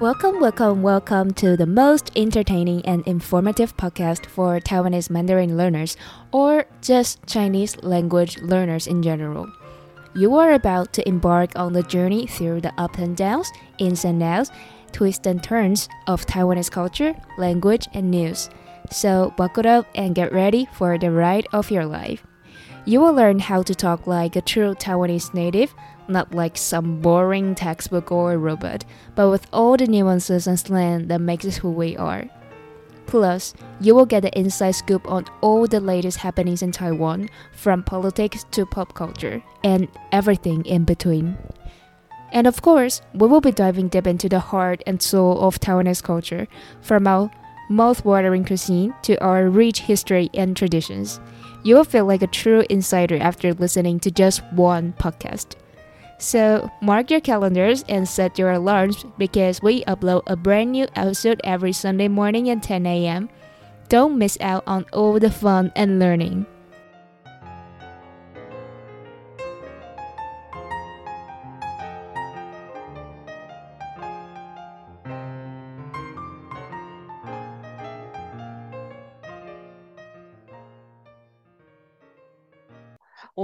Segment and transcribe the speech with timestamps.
[0.00, 5.96] Welcome, welcome, welcome to the most entertaining and informative podcast for Taiwanese Mandarin learners
[6.32, 9.46] or just Chinese language learners in general.
[10.12, 14.20] You are about to embark on the journey through the ups and downs, ins and
[14.20, 14.50] outs,
[14.90, 18.50] twists and turns of Taiwanese culture, language, and news.
[18.90, 22.26] So buckle up and get ready for the ride of your life.
[22.86, 25.74] You will learn how to talk like a true Taiwanese native,
[26.06, 28.84] not like some boring textbook or robot,
[29.14, 32.28] but with all the nuances and slang that makes us who we are.
[33.06, 37.82] Plus, you will get the inside scoop on all the latest happenings in Taiwan, from
[37.82, 41.38] politics to pop culture, and everything in between.
[42.32, 46.02] And of course, we will be diving deep into the heart and soul of Taiwanese
[46.02, 46.48] culture,
[46.82, 47.30] from our
[47.70, 51.20] mouth-watering cuisine to our rich history and traditions.
[51.64, 55.56] You will feel like a true insider after listening to just one podcast.
[56.18, 61.40] So, mark your calendars and set your alarms because we upload a brand new episode
[61.42, 63.30] every Sunday morning at 10 a.m.
[63.88, 66.46] Don't miss out on all the fun and learning.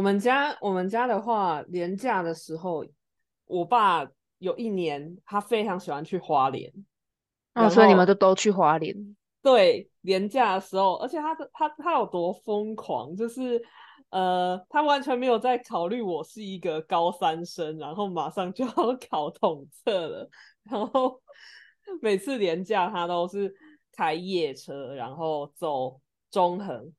[0.01, 2.83] 我们家我们家的话，年假的时候，
[3.45, 6.73] 我爸有一年他非常喜欢去花莲，
[7.53, 8.97] 哦，所以你们都都去花莲？
[9.43, 13.63] 对，年假的时候，而且他他他有多疯狂，就是
[14.09, 18.73] 呃，他完全没有在考虑我是一个高三生，然后马上就要
[19.11, 20.31] 考统测了，
[20.63, 21.21] 然后
[22.01, 23.55] 每次年假他都是
[23.95, 26.91] 开夜车，然后走中横。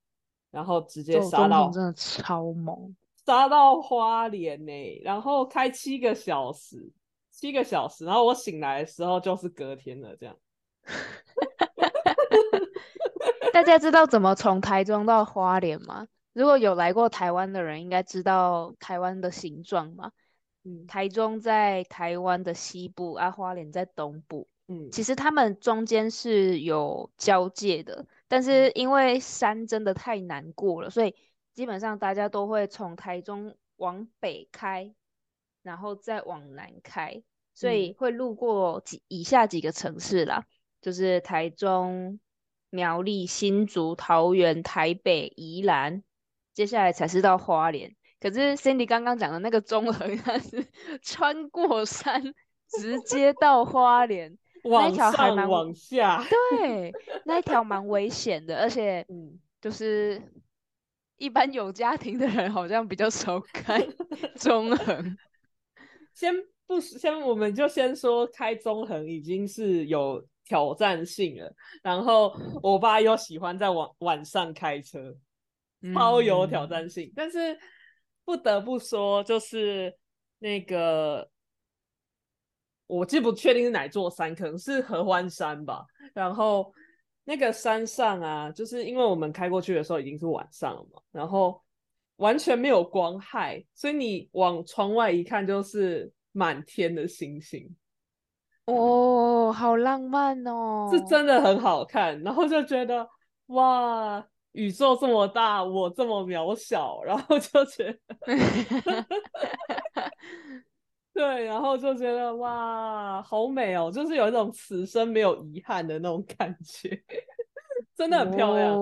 [0.51, 6.91] 然后直接杀到，真的超猛，杀到花莲呢，然后开七个小时，
[7.31, 10.35] 七个小时，然后我醒来的时候就是隔天了，这样。
[13.53, 16.07] 大家知道怎么从台中到花莲吗？
[16.33, 20.11] 如果有来过台湾的人，应该知道台湾的形状嘛。
[20.63, 24.47] 嗯，台中在台湾的西部，啊，花莲在东部。
[24.71, 28.05] 嗯，其实他们中间是有交界的。
[28.29, 31.13] 但是因为山真的太难过了，所以
[31.53, 34.93] 基本上大家都会从台中往北开，
[35.63, 37.21] 然后再往南开，
[37.53, 40.45] 所以会路过几以下几个城市啦，
[40.79, 42.21] 就是台中、
[42.69, 46.01] 苗栗、新竹、桃园、台北、宜兰，
[46.53, 47.93] 接下来才是到花莲。
[48.21, 50.65] 可是 Cindy 刚刚讲的那个中横，它是
[51.01, 52.23] 穿过山
[52.79, 54.37] 直接到花莲。
[54.63, 56.93] 那一条还蛮往下，对，
[57.25, 60.21] 那一条蛮危险的，而且，嗯，就是
[61.17, 63.81] 一般有家庭的人好像比较少开
[64.37, 65.17] 中横。
[66.13, 66.31] 先
[66.67, 71.51] 不先，我们就先说开中横已经是有挑战性了。
[71.81, 75.15] 然后我爸又喜欢在晚晚上开车，
[75.95, 77.11] 超有挑战性。
[77.15, 77.57] 但是
[78.23, 79.97] 不得不说，就是
[80.37, 81.30] 那个。
[82.91, 85.85] 我记不确定是哪座山，可能是合欢山吧。
[86.13, 86.73] 然后
[87.23, 91.61] 那个山上啊，就是因为我们开过去的时候已经是晚上了嘛，然后
[92.17, 97.73] 完全没有光害，所以你往窗外一看就是满天的星星。
[98.65, 102.21] 哦，好浪漫哦，是真的很好看。
[102.21, 103.07] 然后就觉得
[103.47, 108.15] 哇，宇宙这么大，我这么渺小，然后就觉得。
[111.13, 117.03] 对，然后就觉得哇，好美哦，就是有一种此生没有遗憾的那种感觉，
[117.93, 118.73] 真的很漂亮，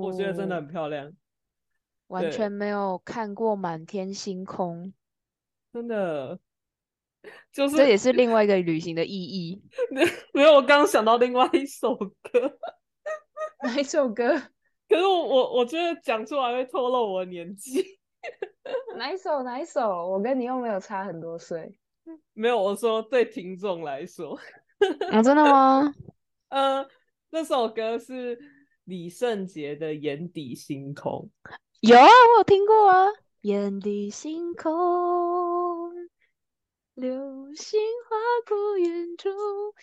[0.00, 1.12] 我觉得真的很漂亮，
[2.06, 4.94] 完全没有看过满天星空，
[5.72, 6.38] 真的，
[7.52, 9.62] 就是这也是另外一个旅行的意义。
[10.32, 12.58] 没有，我刚刚想到另外一首歌，
[13.62, 14.40] 哪一首歌？
[14.88, 17.98] 可是我我我觉得讲出来会透露我的年纪。
[18.96, 19.42] 哪一首？
[19.42, 20.10] 哪一首？
[20.10, 21.78] 我跟你又没有差很多岁。
[22.32, 24.38] 没有，我说对听众来说。
[25.10, 25.92] 啊，真的吗？
[26.48, 26.86] 呃，
[27.30, 28.38] 那首歌是
[28.84, 31.30] 李圣杰的《眼底星空》。
[31.80, 33.08] 有啊，我有听过啊，
[33.42, 34.72] 《眼底星空》，
[36.94, 38.16] 流星划
[38.48, 39.28] 过远处。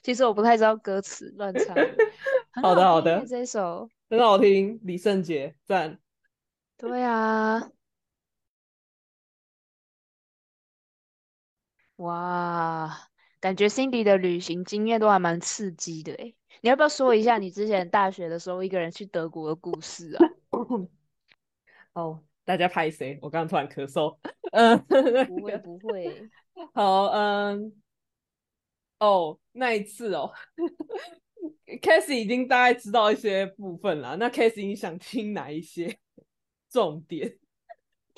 [0.04, 1.76] 其实我不太知道歌词，乱唱。
[2.62, 6.00] 好的，好的，这首很好听，李圣杰赞。
[6.78, 7.70] 对啊。
[11.98, 13.10] 哇，
[13.40, 20.26] 感觉 Cindy 的旅行经验都还蛮刺激的哎，你要不要说一下你之前大学的时候一个人去德国的故事啊？
[21.94, 23.20] 哦，大家拍谁？
[23.22, 24.18] 我刚刚突然咳嗽。
[24.52, 24.78] 嗯，
[25.28, 26.30] 不会不会。
[26.74, 27.74] 好，嗯，
[29.00, 30.32] 哦，那一次哦
[31.66, 34.16] c a s e y 已经大概知道一些部分了。
[34.18, 36.00] 那 c a s e y 你想听哪一些
[36.70, 37.38] 重点？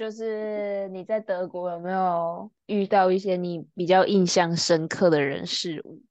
[0.04, 6.04] 就是你在德国有没有遇到一些你比较印象深刻的人事物？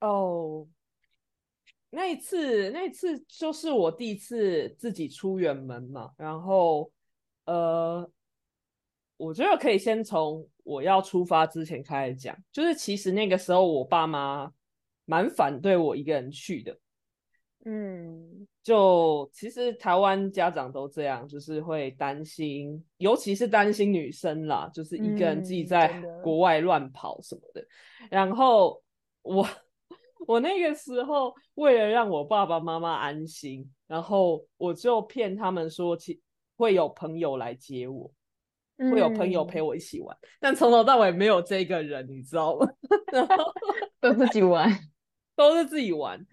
[0.00, 0.66] 哦，
[1.90, 6.12] 那一次，那一次就是我第一次自己出远门嘛。
[6.16, 6.90] 然后，
[7.44, 8.10] 呃，
[9.18, 12.34] 我觉得可以先从我要出发之前开始讲。
[12.50, 14.50] 就是其实那个时候，我爸妈
[15.04, 16.74] 蛮反对我一个人去的。
[17.64, 27.64] 嗯，就其实台湾家长都这样，就是会担心，尤其是担心女生啦，就是一个人自己在国外乱跑什么的。
[28.10, 28.82] 然后
[29.22, 29.46] 我
[30.26, 36.20] 我那个时候为了让我爸爸妈妈安心，然后我就骗他们说，其
[36.56, 38.12] 会有朋友来接我，
[38.78, 40.16] 会有朋友陪我一起玩。
[40.40, 42.68] 但从头到尾没有这个人，你知道吗？
[43.12, 43.36] 然后
[44.00, 44.68] 都自己玩，
[45.36, 46.24] 都是自己玩。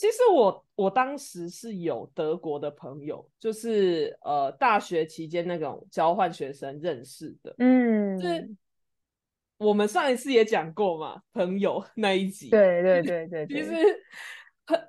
[0.00, 8.50] 其实我我当时是有德国的朋友，就是呃大学期间那种交换学生认识的，嗯，就是
[9.58, 13.74] 我们上一次也讲过嘛，朋友那一集，对对对对，其实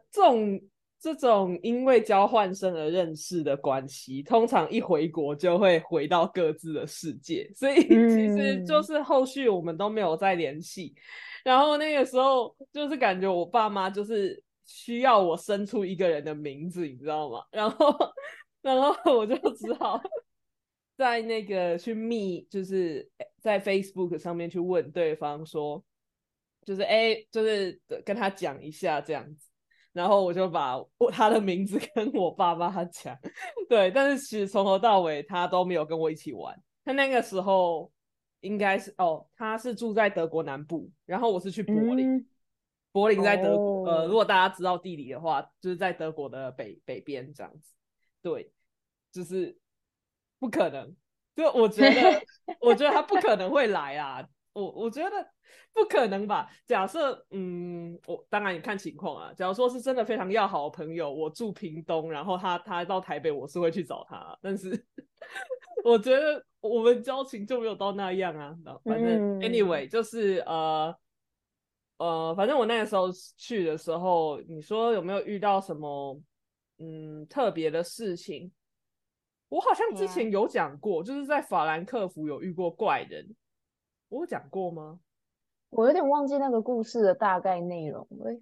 [0.10, 0.62] 这种
[0.98, 10.96] 这种因为交换生而认识的关系，通常一回国就会回到各自的世界，所以其实就是后续我们都没有再联系，
[11.44, 14.42] 然后那个时候就是感觉我爸妈就是。
[14.74, 17.44] 需要我生出一个人的名字，你知道吗？
[17.52, 17.96] 然后，
[18.62, 20.02] 然后我就只好
[20.98, 23.08] 在那个去密，就是
[23.40, 25.84] 在 Facebook 上面去问对方说，
[26.64, 29.48] 就是哎，就是跟他讲一下这样子。
[29.94, 33.18] 然后我就把我他的名字跟我爸爸讲，
[33.68, 33.92] 对。
[33.92, 36.58] 但是其实从头到尾他都没有跟我一起玩。
[36.86, 37.92] 他那个时候
[38.40, 42.26] 应该是哦，他是住在德国南部，然后我是去柏林。
[42.92, 47.74] 柏林在德国，呃，如果大家知道地理的话，就是在德国的北北边这样子。
[48.22, 48.52] 对，
[49.12, 49.58] 就是
[50.40, 50.94] 不可能。
[51.34, 52.22] 就我觉得，
[52.60, 54.28] 我觉得他不可能会来啊。
[54.52, 55.26] 我我觉得
[55.72, 56.50] 不可能吧。
[56.68, 59.34] 假设，嗯，我当然也看情况啊。
[59.34, 64.38] 假如说是真的非常要好的朋友，我住屏东，然后他他到台北，我是会去找他。
[64.42, 64.70] 但是
[65.86, 68.54] 我觉得我们交情就没有到那样啊。
[68.84, 70.94] 反正 anyway，就是呃。
[72.01, 76.19] 呃，反正我那个时候去的时候，你说有没有遇到什么
[76.80, 78.51] 嗯特别的事情？
[79.50, 83.36] 我好像之前有讲过，就是在法兰克福有遇过怪人，
[84.09, 85.00] 我有讲过吗？
[85.69, 88.42] 我有点忘记那个故事的大概内容了。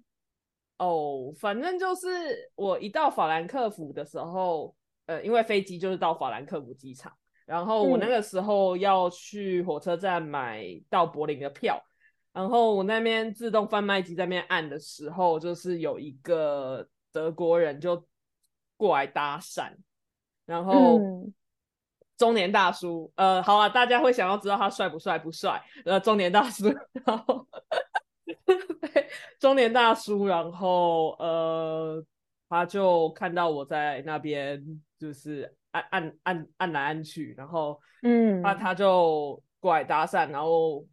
[0.78, 2.08] 哦，反正就是
[2.54, 4.74] 我一到法兰克福的时候，
[5.04, 7.12] 呃，因为飞机就是到法兰克福机场，
[7.44, 11.78] 然后我那个时候要去火车站买到柏林的票。
[12.32, 18.06] 然后我那边自动贩卖机在那边按的时候，就是有一个德国人就
[18.76, 19.72] 过来搭讪，
[20.46, 21.00] 然后
[22.16, 25.18] 中年大叔，呃，好啊，大家会想要知道他帅不帅？
[25.18, 26.72] 不帅，呃，中年大叔，
[27.04, 27.44] 然后
[29.40, 32.04] 中年大叔，然后呃，
[32.48, 34.64] 他就看到我在那边，
[35.00, 40.86] 就是按按按按来按去，然后嗯，那他就过来搭讪，然后。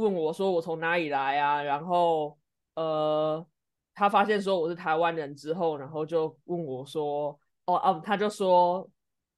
[0.00, 1.62] 问我说我从哪里来啊？
[1.62, 2.36] 然后
[2.74, 3.46] 呃，
[3.94, 8.88] 他发现说我是台湾人之后，然后就问我说，哦哦，他就说，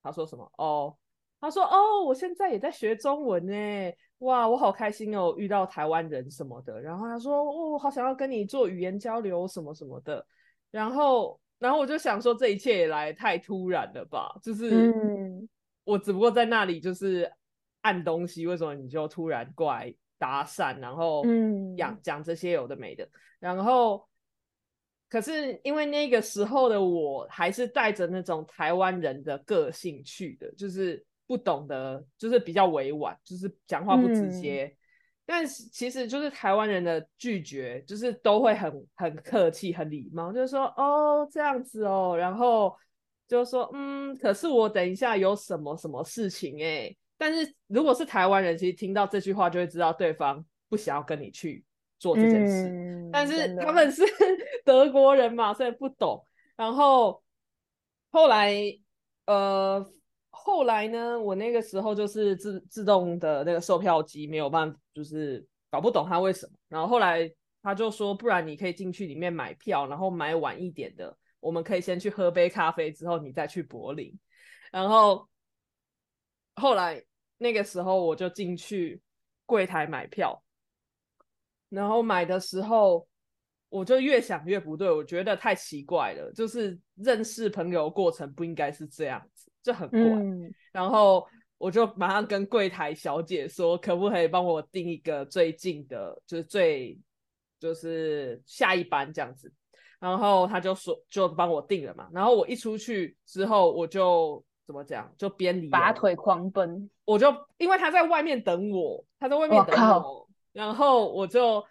[0.02, 0.49] 他说什么？
[0.59, 0.97] 哦，
[1.40, 6.81] 他说哦，我现在也在学中文呢，哇，我好开心哦，遇到台湾人什么的。
[6.81, 10.25] 然后他说，哦，我好想要跟你做语言交流什么什么的。
[10.71, 14.33] 然后，然后我就想说，这一切也来太突然了吧？
[14.40, 14.95] 就是
[15.85, 17.31] 我只不过在那里就是
[17.81, 19.92] 按东西，为什么你就突然过来？
[20.23, 21.25] 搭讪，然后
[21.76, 23.09] 讲讲这些有的没的，
[23.41, 24.09] 然后
[25.09, 34.73] 可是因为那个时候的我还是带着那种台湾人的个性去的，就是不懂得，就是比较委婉，就是讲话不直接。
[35.26, 42.73] 但其实就是台湾人的拒绝，就是都会很很客气、很礼貌，就是说哦这样子哦，然后
[43.26, 46.95] 就说嗯，可是我等一下有什么什么事情哎。
[47.23, 51.64] 但是如果是台湾人，其实听到这句话就会知道对方不想要跟你去
[51.97, 53.09] 做这件事。
[53.12, 54.02] 但是他们是
[54.67, 56.26] 德国人嘛，所以不懂。
[56.57, 57.23] 然后
[58.11, 58.52] 后来，
[59.26, 59.88] 呃，
[60.31, 66.52] 后来呢，我那个时候就是自自动的那个售票机没有办法，就是搞不懂他为什么。
[66.69, 74.12] 然后后来他就说，不然你可以进去里面买票，然后买晚一点的，我们可以先去喝杯咖啡，之后你再去柏林。
[74.73, 75.29] 然后
[76.57, 77.00] 后来。
[77.43, 79.01] 那个时候我就进去
[79.45, 80.43] 柜台买票，
[81.69, 83.07] 然后买的时候，
[83.69, 90.01] 我就越想越不对，我觉得太奇怪了，就是认识朋友过程不应该是这样子，就很怪。
[90.73, 91.27] 然后
[91.59, 96.99] 我就马上跟柜台小姐说，可不可以帮我订一个最近的，就是最
[97.59, 99.53] 就是下一班这样子。
[99.99, 102.09] 然后他就说，就帮我订了嘛。
[102.13, 106.88] 然后我一出去之后，我就怎么讲，就边离拔腿狂奔。
[107.04, 110.28] 我就因为他在外面等我，他在外面等我。
[110.52, 111.64] 然后我就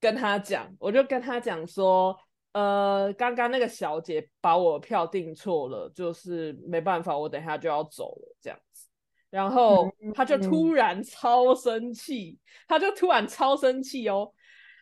[0.00, 2.16] 跟他讲，我就跟他讲说，
[2.52, 8.88] 呃，刚刚那个小姐把我票订错了，就是没办法，我等下就要走了这样子。
[9.30, 14.32] 然后他就突然超生气，他就突然超生气哦。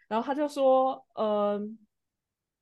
[0.08, 1.78] 然后他就说，嗯，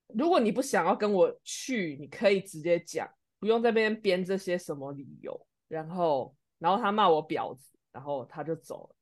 [0.08, 3.08] 如果你不想要跟我去，你可以直接讲，
[3.46, 5.46] 不用在那边编这些什么理由。
[5.68, 8.96] 然后，然后他骂我婊子，然后他就走了。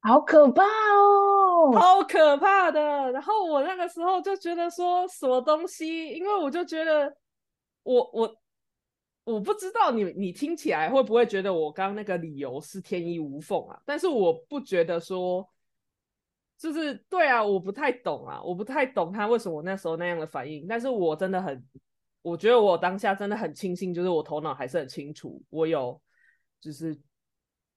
[0.00, 3.10] 好可怕哦，好可怕的。
[3.12, 7.14] 然后我那个时候就觉得说什么东西，因为我就觉得
[7.82, 8.40] 我我
[9.24, 13.82] 我不知道你你听起来会不会觉得我刚刚那个理由是天衣无缝啊？
[13.84, 15.46] 但是我不觉得说
[16.58, 20.66] 就是对啊，我不太懂啊，我不太懂他为什么那时候那样的反应。
[20.68, 21.64] 但是我真的很，
[22.28, 26.00] 我觉得我当下真的很庆幸，就是我头脑还是很清楚，我有
[26.60, 26.98] 就是。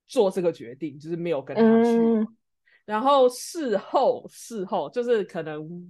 [0.07, 2.27] 做这个决定就是没有跟他去，
[2.83, 5.89] 然后事后事后就是可能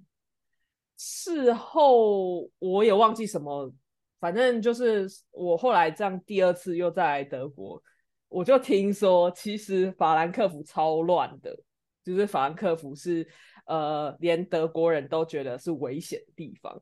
[0.95, 3.73] 事后我也忘记什么，
[4.19, 7.81] 反正就是我后来这样第二次又再来德国，
[8.29, 11.57] 我就听说其实法兰克福超乱的，
[12.03, 13.27] 就是法兰克福是
[13.65, 16.79] 呃连德国人都觉得是危险的地方，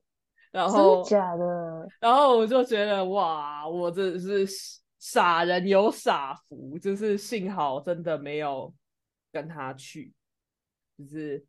[0.51, 4.48] 然后假的，然后我就觉得哇，我真是。
[5.01, 8.75] 傻人有傻福，就是幸好真的没有
[9.32, 10.12] 跟他去，
[10.98, 11.41] 就是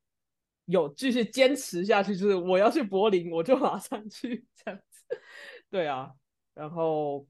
[0.67, 5.21] 有继续坚持下去，就是我要去柏林，我就马上去这样子。
[5.69, 6.13] 对啊，
[6.55, 7.27] 然后，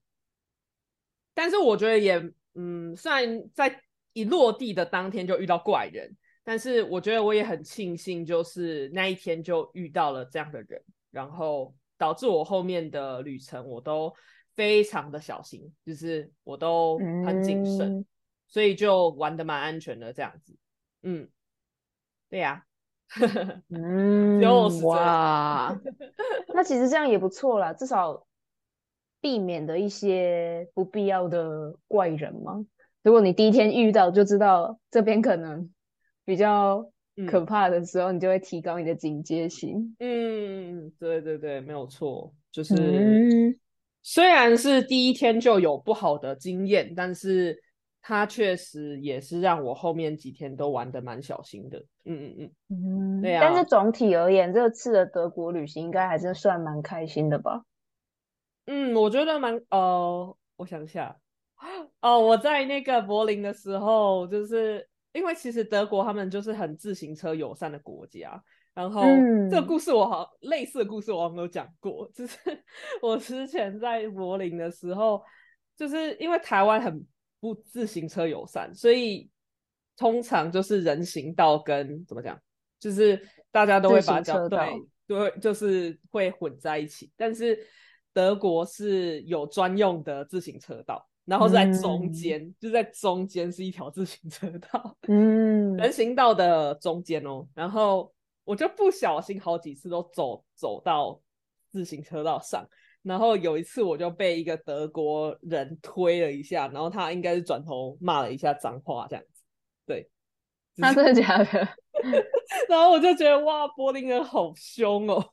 [1.33, 2.23] 但是我觉得也，
[2.53, 3.81] 嗯，虽然在
[4.13, 14.13] 一落地的当天就遇到怪人，但是我觉得我也很庆幸，就是那一天就遇到了这样的人，然后导致我后面的旅程我都。
[14.57, 18.05] 非常的小心，就是我都很谨慎，
[18.47, 20.55] 所以就玩的蛮安全的这样子。
[21.03, 21.27] 嗯，
[22.29, 22.67] 对呀，
[23.71, 24.39] 嗯，
[24.83, 25.81] 哇，
[26.53, 28.27] 那其实这样也不错啦，至少
[29.21, 32.67] 避免的一些不必要的怪人嘛。
[33.03, 35.73] 如果你第一天遇到就知道这边可能
[36.27, 36.91] 比较
[37.27, 39.95] 可怕的时候，你就会提高你的警戒心。
[39.99, 43.59] 嗯，对对对，没有错，就是。
[44.03, 47.55] 虽然是第一天就有不好的经验，但是
[48.01, 51.79] 它确实也是让我后面几天都玩的蛮小心的。
[52.07, 53.43] 嗯嗯嗯，对啊。
[53.43, 57.63] 但是总体而言，这次的德国旅行应该还是算蛮开心的吧？
[58.65, 59.61] 嗯，我觉得蛮……
[59.69, 61.19] 呃，我想一下，
[62.01, 68.43] 哦，我在那个柏林的时候，就是因为其实德国他们就是很自行车友善的国家。
[68.73, 69.03] 然后
[69.51, 72.39] 这个故事我好类似的故事我没有讲过， 就是
[73.03, 75.21] 我之前在柏林的时候，
[75.77, 77.05] 就是因为台湾很
[77.41, 79.29] 不自行车友善，所以
[79.97, 82.41] 通常就是人行道跟怎么讲，
[82.79, 84.59] 就是大家都会把脚对
[85.09, 87.11] 对，就是会混在一起。
[87.17, 87.59] 但是
[88.13, 98.13] 德国是有专用的自行车道，然后在中间，就在中间是一条自行车道， 嗯，人行道的中间哦，然后。
[98.43, 101.21] 我就不小心好几次都走走到
[101.69, 102.67] 自行车道上，
[103.03, 109.45] 然后有一次我就被一个德国人推了一下，然后他应该是转头骂了一下脏话这样子。
[109.87, 110.11] 对，
[110.79, 111.69] 他真的假的？
[112.69, 115.25] 然后我就觉得哇，柏林人好凶哦。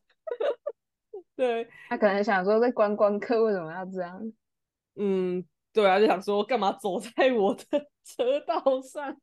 [1.36, 4.32] 对他可能想说，在观光客为什么要这样？
[4.98, 5.44] 嗯，
[5.82, 7.64] 对啊，就想说干嘛走在我的
[8.04, 9.16] 车道上？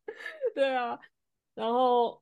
[0.55, 0.99] 对啊，
[1.55, 2.21] 然后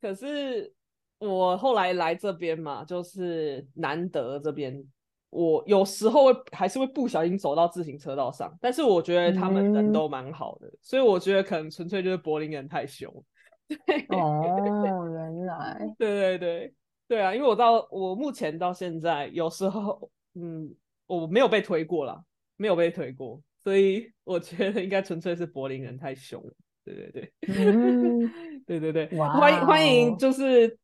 [0.00, 0.72] 可是。
[1.18, 4.84] 我后来来这边嘛，就是难得这边，
[5.30, 13.10] 我有时候会还是会不小心走到自行车道上，但是我觉得他们人都蛮好的，所以我觉得可能纯粹就是柏林人太凶。
[13.66, 16.74] 对哦，原来，对对对
[17.08, 20.70] 对啊，因为我到我目前到现在，有时候嗯，
[21.06, 22.22] 我没有被推过啦，
[22.58, 26.52] 没有被推过，所以我觉得应该纯粹是柏林人太凶了。
[26.84, 27.32] 对对对，
[28.64, 30.78] 对对对，欢迎欢迎，就是。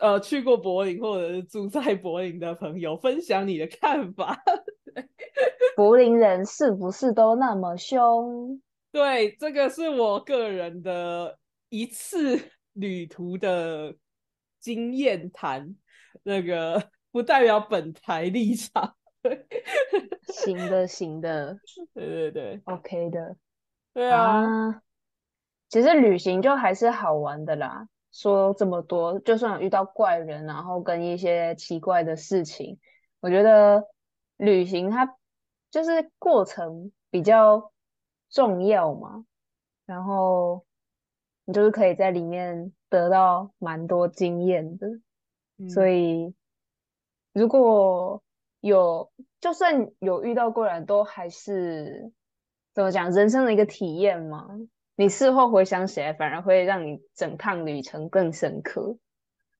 [0.00, 4.36] 呃，去过柏林或者是住在柏林的朋友，分享你的看法。
[5.76, 8.60] 柏林人是不是都那么凶？
[8.90, 11.38] 对，这个是我个人的
[11.68, 12.36] 一次
[12.72, 13.94] 旅途的
[14.58, 15.76] 经验谈，
[16.24, 18.96] 那个不代表本台立场。
[20.32, 21.58] 行的，行的，
[21.94, 23.36] 对对对，OK 的，
[23.92, 24.82] 对啊。
[25.68, 27.88] 其实旅行就还是好玩的啦。
[28.12, 32.78] 说这么多，就算遇到怪人，然后跟一些奇怪的事情，
[33.18, 33.88] 我觉得
[34.36, 35.16] 旅行它
[35.70, 37.72] 就是过程比较
[38.30, 39.24] 重要嘛。
[39.84, 40.64] 然后
[41.44, 44.86] 你就是可以在里面得到蛮多经验的。
[45.68, 46.32] 所以
[47.32, 48.22] 如果
[48.66, 52.10] 有，就算有遇到怪人，都还是
[52.72, 54.48] 怎么讲，人生的一个体验嘛。
[54.96, 58.96] 你事后回想起来，反而会让你整趟旅程更深刻。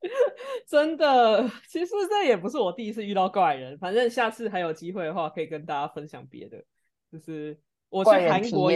[0.67, 3.77] 真的，其实这也不是我第一次遇到怪人。
[3.79, 6.65] 反正下次还有机会的话，可以跟大家分享别的。
[7.13, 7.59] 就是
[7.91, 8.73] 我去韩国，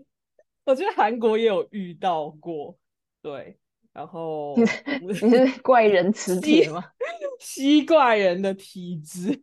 [0.64, 2.78] 我觉得韩国也有遇到过。
[3.20, 3.58] 对，
[3.92, 4.56] 然后
[5.02, 6.82] 你是怪人磁铁吗？
[7.38, 9.42] 吸怪人的体质。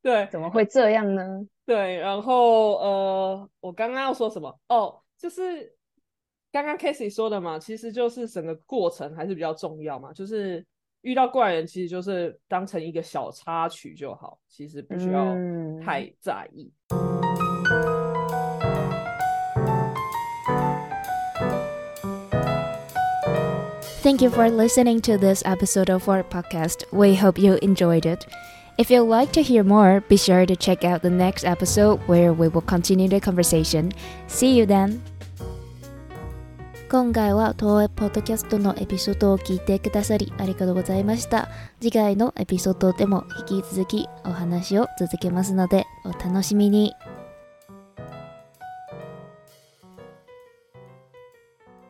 [0.00, 1.46] 对，怎么会这样呢？
[1.66, 4.58] 对，然后呃，我刚刚要说什么？
[4.68, 5.74] 哦，就是
[6.50, 10.12] 刚刚 k a s e y 说的嘛，其实就是整个过程还是比较重要嘛。
[10.12, 10.64] 就是
[11.02, 15.34] 遇到怪人，其实就是当成一个小插曲就好，其实不需要
[15.84, 16.72] 太在意。
[24.00, 26.86] Thank you for listening to this episode of our podcast.
[26.92, 28.26] We hope you enjoyed it.
[28.78, 32.32] If you'd like to hear more, be sure to check out the next episode where
[32.32, 33.90] we will continue the conversation.
[34.28, 35.00] See you then!
[36.88, 41.48] 今回は東映ポッドキャストのエピソードを聞いてくださりありがとうございました。
[41.80, 46.94] 次回のエピソードでも引き続きお話を続けますのでお楽しみに。